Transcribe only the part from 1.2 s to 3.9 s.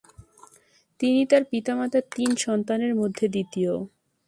তার পিতামাতার তিন সন্তানের মধ্যে দ্বিতীয়।